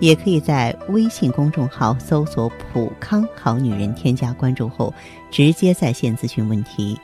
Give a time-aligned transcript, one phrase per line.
[0.00, 4.92] 也可以在微信公众号搜索“普康好女人”，添加关注后
[5.30, 6.98] 直接在线咨询问题。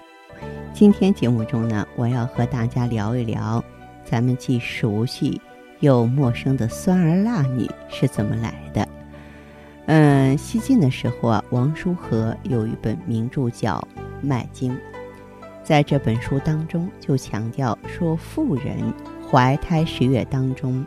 [0.72, 3.62] 今天节目中呢，我要和大家聊一聊
[4.02, 5.40] 咱们既熟悉
[5.80, 8.88] 又陌生的酸儿辣女是怎么来的。
[9.84, 13.76] 嗯，西晋的时候啊，王叔和有一本名著叫
[14.22, 14.72] 《脉经》，
[15.62, 18.78] 在这本书当中就强调说，妇人
[19.30, 20.84] 怀胎十月当中，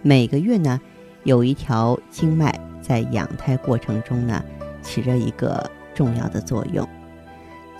[0.00, 0.80] 每个月呢
[1.24, 4.44] 有一条经脉在养胎过程中呢
[4.82, 6.86] 起着一个重要的作用。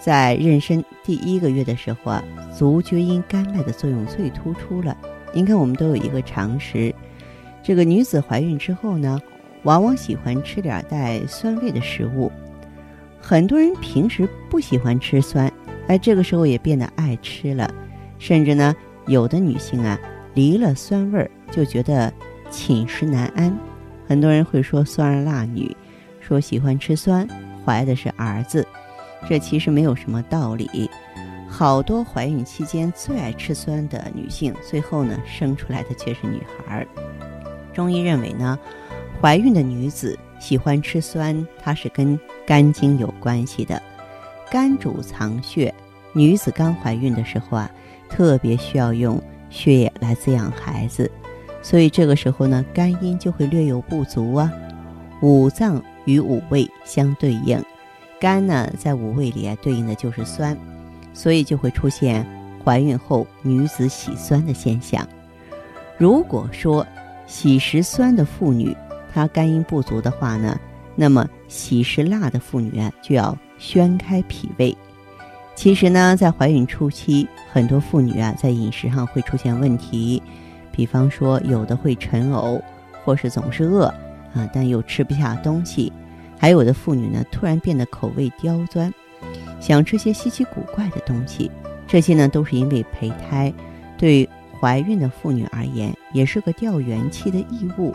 [0.00, 2.24] 在妊娠第一个月的时候啊，
[2.56, 4.96] 足厥阴肝脉的作用最突出了。
[5.32, 6.94] 您看，我们都有一个常识，
[7.62, 9.20] 这个女子怀孕之后呢。
[9.64, 12.32] 往往喜欢吃点带酸味的食物，
[13.20, 15.52] 很多人平时不喜欢吃酸，
[15.86, 17.70] 哎，这个时候也变得爱吃了。
[18.18, 18.74] 甚至呢，
[19.06, 20.00] 有的女性啊，
[20.32, 22.10] 离了酸味儿就觉得
[22.50, 23.56] 寝食难安。
[24.06, 25.74] 很多人会说酸儿辣女，
[26.20, 27.26] 说喜欢吃酸，
[27.64, 28.66] 怀的是儿子，
[29.28, 30.90] 这其实没有什么道理。
[31.48, 36.86] 好多怀孕期间最爱吃酸的女性，最后呢，生出来的却是女孩儿。
[37.72, 38.58] 中医认为呢。
[39.22, 43.82] 怀孕的女子喜欢吃酸，它是跟肝经有关系的。
[44.50, 45.74] 肝主藏血，
[46.14, 47.70] 女子刚怀孕的时候啊，
[48.08, 51.10] 特别需要用血液来滋养孩子，
[51.62, 54.52] 所以这个时候呢，肝阴就会略有不足啊。
[55.22, 57.62] 五脏与五味相对应，
[58.18, 60.56] 肝呢在五味里啊对应的就是酸，
[61.12, 62.26] 所以就会出现
[62.64, 65.06] 怀孕后女子喜酸的现象。
[65.98, 66.86] 如果说
[67.26, 68.74] 喜食酸的妇女，
[69.12, 70.58] 她肝阴不足的话呢，
[70.96, 74.74] 那么喜食辣的妇女啊，就要宣开脾胃。
[75.54, 80.22] 其实呢，在怀孕初期，很多妇女啊，在饮食上会出现问题，
[80.72, 82.60] 比方说有的会晨呕，
[83.04, 83.84] 或是总是饿
[84.34, 85.92] 啊，但又吃不下东西；
[86.38, 88.92] 还有的妇女呢，突然变得口味刁钻，
[89.60, 91.50] 想吃些稀奇古怪的东西。
[91.86, 93.52] 这些呢，都是因为胚胎
[93.98, 94.28] 对
[94.60, 97.94] 怀孕的妇女而言，也是个掉元气的异物。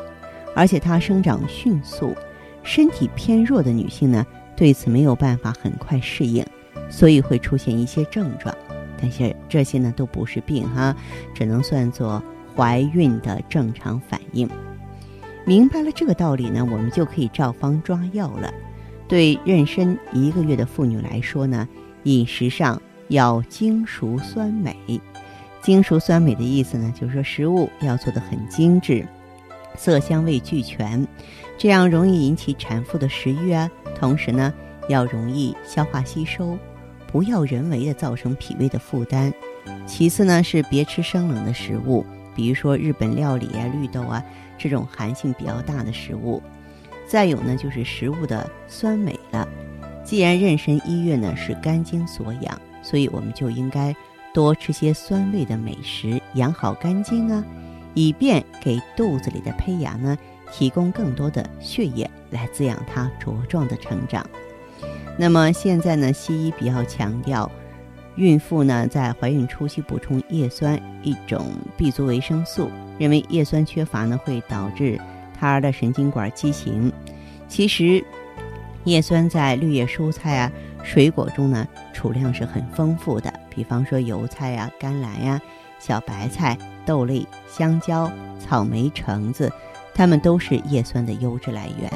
[0.53, 2.15] 而且它生长迅速，
[2.63, 4.25] 身体偏弱的女性呢，
[4.55, 6.45] 对此没有办法很快适应，
[6.89, 8.55] 所以会出现一些症状。
[9.01, 10.95] 但是这些呢都不是病哈，
[11.33, 12.23] 只能算作
[12.55, 14.49] 怀孕的正常反应。
[15.45, 18.51] 明白了这个道理呢，我们就可以照方抓药了。
[19.07, 21.67] 对妊娠一个月的妇女来说呢，
[22.03, 24.75] 饮食上要精熟酸美。
[25.61, 29.05] 精熟酸美的意思呢，就是说食物要做得很精致。
[29.77, 31.05] 色香味俱全，
[31.57, 33.69] 这样容易引起产妇的食欲啊。
[33.99, 34.53] 同时呢，
[34.89, 36.57] 要容易消化吸收，
[37.11, 39.33] 不要人为的造成脾胃的负担。
[39.85, 44.23] 其次呢，是别吃生冷的食物，比如说日本料理啊、绿豆啊
[44.57, 46.43] 这种寒性比较大的食物。
[47.07, 49.47] 再有呢，就是食物的酸美了。
[50.03, 53.95] 既然妊娠一月呢是肝经所养，所以我们就应该
[54.33, 57.43] 多吃些酸味的美食，养好肝经啊。
[57.93, 60.17] 以便给肚子里的胚芽呢
[60.51, 64.25] 提供更多的血液来滋养它茁壮的成长。
[65.17, 67.49] 那么现在呢，西医比较强调，
[68.15, 71.45] 孕妇呢在怀孕初期补充叶酸，一种
[71.75, 74.99] B 族维生素，认为叶酸缺乏呢会导致
[75.37, 76.91] 胎儿的神经管畸形。
[77.47, 78.03] 其实，
[78.85, 80.51] 叶酸在绿叶蔬菜啊、
[80.83, 85.41] 水果中呢储量是很丰富的，比方说油菜呀、甘蓝呀。
[85.77, 88.09] 小白菜、豆类、香蕉、
[88.39, 89.51] 草莓、橙子，
[89.93, 91.91] 它们都是叶酸的优质来源。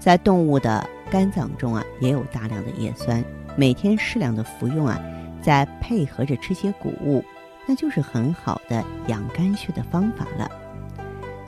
[0.00, 3.22] 在动物的肝脏中啊，也有大量的叶酸。
[3.54, 4.98] 每天适量的服用啊，
[5.46, 7.24] 再配合着吃些谷物，
[7.68, 10.50] 那就是很好的养肝血的方法了。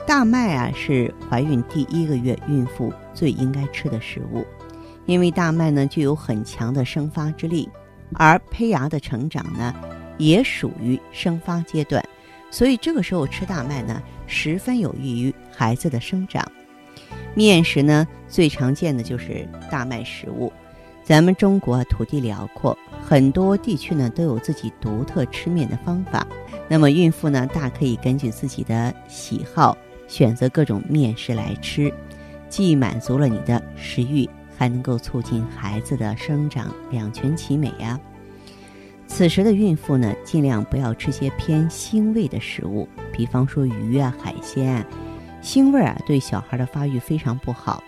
[0.07, 4.45] 大麦啊，是怀孕第一个月孕妇最应该吃的食物，
[5.05, 7.67] 因为大麦呢具有很强的生发之力，
[8.13, 9.75] 而胚芽的成长呢。
[10.17, 12.03] 也属于生发阶段，
[12.51, 16.45] 所以这个时候吃大麦呢，十分有益于孩子的生长。
[17.33, 20.51] 面食呢，最常见的就是大麦食物。
[21.05, 22.77] 咱们中国土地辽阔，
[23.09, 26.27] 很多地区呢都有自己独特吃面的方法。
[26.67, 29.75] 那么孕妇呢，大可以根据自己的喜好
[30.07, 31.91] 选择各种面食来吃，
[32.49, 37.99] 既满足了你的食欲，还能够促进孩子的生长，两全其美呀。
[39.07, 44.85] 此时的孕妇呢，尽量不要吃些偏腥味的食物，比方说鱼啊、海鲜啊，
[45.41, 47.83] 腥味啊对小孩的发育非常不好。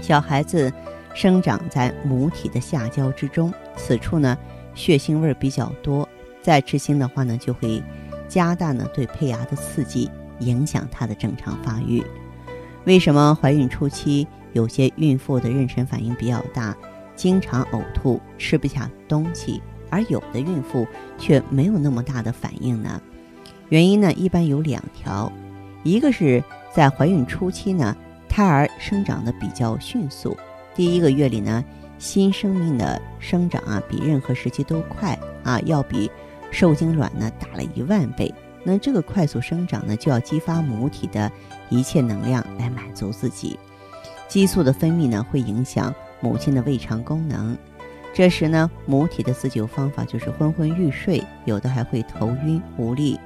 [0.00, 0.72] 小孩子
[1.16, 4.36] 生长在母体的下焦之中，此处呢
[4.74, 6.06] 血腥味比较多，
[6.42, 7.82] 再吃腥的话呢，就会
[8.28, 10.10] 加大呢对胚芽的刺激，
[10.40, 12.04] 影响它的正常发育。
[12.84, 16.76] 为什么怀孕初期有些孕妇的妊娠反应比较大，
[17.16, 19.62] 经常呕吐、吃不下东西？
[19.88, 20.86] 而有的孕妇
[21.16, 23.00] 却没有那么大的反应呢？
[23.70, 25.32] 原因呢，一般有两条，
[25.82, 27.96] 一个是在怀孕初期呢，
[28.28, 30.36] 胎儿生长的比较迅速，
[30.76, 31.64] 第一个月里呢，
[31.98, 36.10] 新生命的生长啊，比任何时期都快啊，要比
[36.50, 38.32] 受精卵呢大了一万倍。
[38.62, 41.32] 那这个快速生长呢，就要激发母体的
[41.70, 43.58] 一切能量来满足自己，
[44.28, 47.56] 激素的分泌呢，会影响母亲的胃肠功能。
[48.12, 53.18] 这时呢，母体的自救方法就是昏昏欲睡，有的还会头晕无力。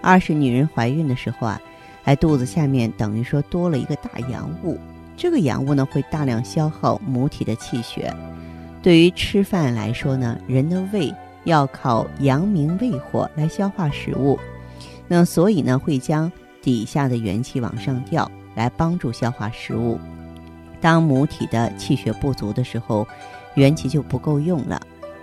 [0.00, 1.60] 二是女人怀孕的时候啊，
[2.04, 4.78] 哎，肚子下面等于说多了一个大洋物，
[5.16, 8.12] 这个阳物呢会大量消耗母体的气血。
[8.82, 11.14] 对于吃饭来说呢，人的胃
[11.44, 14.38] 要靠阳明胃火来消化食物，
[15.06, 16.30] 那所以呢会将
[16.60, 20.00] 底下的元气往上调，来帮助消化食物。
[20.80, 23.06] 当母体的气血不足的时候，
[23.54, 24.80] 元气就不够用了，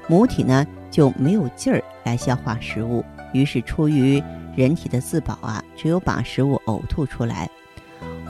[0.08, 3.04] 母体呢就没有劲儿来消化食物，
[3.34, 4.24] 于是出于
[4.56, 7.50] 人体的自保啊，只有把食物呕吐出来。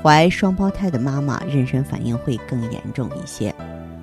[0.01, 3.53] 怀双胞胎的妈妈妊娠反应会更严重一些，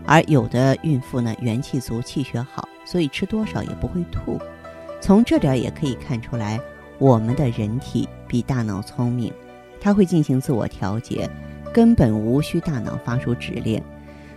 [0.05, 4.39] 而有的孕妇呢元气足、气血好，所以吃多少也不会吐。
[5.01, 6.61] 从这点也可以看出来，
[6.99, 9.33] 我们的人体比大脑聪明，
[9.81, 11.29] 它会进行自我调节，
[11.73, 13.83] 根本无需大脑发出指令。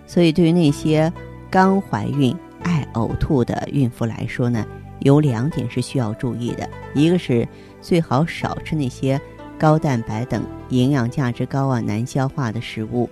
[0.07, 1.11] 所以对于那些
[1.49, 2.33] 刚怀孕
[2.63, 4.65] 爱呕吐的孕妇来说呢，
[4.99, 6.69] 有两点是需要注意的。
[6.93, 7.45] 一个是
[7.81, 9.19] 最好少吃那些
[9.59, 13.07] 高蛋白等营养价值高啊难消化的食物。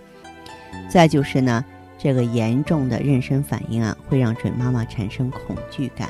[0.90, 1.64] 再就是呢，
[1.98, 6.10] 这个严重的妊娠反应啊，会让准妈妈产生恐惧感，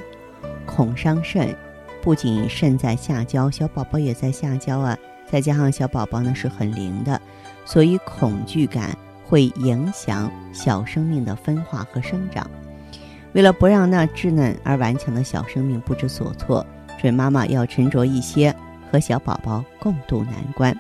[0.66, 1.54] 恐伤肾。
[2.02, 4.98] 不仅肾在下焦，小宝宝也在下焦啊，
[5.30, 7.20] 再加上小宝宝呢是很灵的，
[7.66, 8.96] 所以恐惧感。
[9.30, 12.50] 会影响小生命的分化和生长。
[13.34, 16.66] 为了不让那稚嫩而顽强的小生命不知所措，
[16.98, 18.56] 准妈妈要沉着一些，
[18.92, 20.76] 和小宝宝共度难关。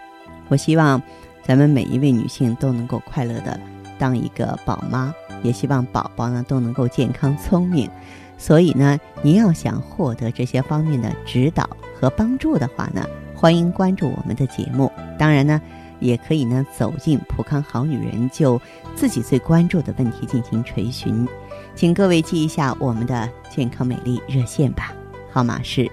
[0.49, 1.01] 我希望
[1.43, 3.59] 咱们每一位女性都能够快乐的
[3.99, 5.13] 当一个宝妈，
[5.43, 7.89] 也希望宝宝呢都能够健康聪明。
[8.37, 11.69] 所以呢，您要想获得这些方面的指导
[11.99, 13.05] 和帮助的话呢，
[13.35, 14.91] 欢迎关注我们的节目。
[15.17, 15.61] 当然呢。
[15.99, 18.61] 也可以呢，走进普康好女人，就
[18.95, 21.27] 自己最关注的问题进行垂询，
[21.73, 24.93] 请各位记一下我们的健康美丽热线吧，
[25.31, 25.91] 号码是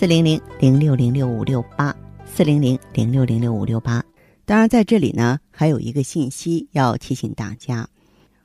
[0.00, 1.94] 四零零零六零六五六八
[2.24, 4.02] 四零零零六零六五六八。
[4.46, 7.86] 当然，在这里呢，还有一个信息要提醒大家，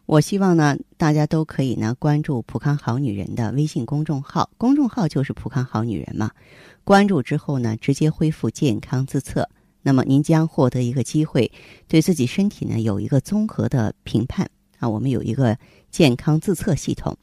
[0.06, 6.30] 我希望呢，大家都可以呢关注普康好女人的微信公众号，公众号就是普康好女人嘛。
[6.84, 9.48] 关注之后呢，直接恢复健康自测。
[9.82, 11.50] 那么您将获得一个机会，
[11.88, 14.46] 对自己身体呢有一个综合的评判
[14.80, 14.90] 啊。
[14.90, 15.58] 我们有一个
[15.90, 17.18] 健康自测系统，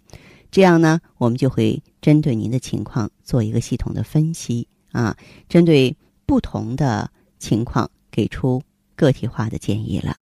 [0.52, 5.16] 这样呢，我们就会针对您的情况做一个系统的分析啊，
[5.48, 8.62] 针对不同的情况给出
[8.94, 10.21] 个体化的建议了。